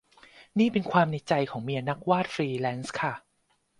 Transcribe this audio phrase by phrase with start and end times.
[0.59, 3.13] นี่เป็นความในใจของเมียนักวาดฟรีแลนซ์ค่ะ